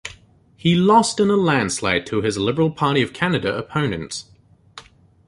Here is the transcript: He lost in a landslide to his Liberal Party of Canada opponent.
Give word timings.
He 0.57 0.73
lost 0.73 1.19
in 1.19 1.29
a 1.29 1.35
landslide 1.35 2.07
to 2.07 2.23
his 2.23 2.35
Liberal 2.35 2.71
Party 2.71 3.03
of 3.03 3.13
Canada 3.13 3.55
opponent. 3.55 4.23